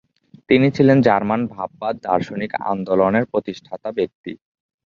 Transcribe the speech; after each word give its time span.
তিনি 0.49 0.67
ছিলেন 0.75 0.97
জার্মান 1.01 1.41
ভাববাদ 1.47 1.95
দার্শনিক 2.05 2.51
আন্দোলনের 2.71 3.25
প্রতিষ্ঠাতা 3.31 3.89
ব্যক্তি। 3.97 4.31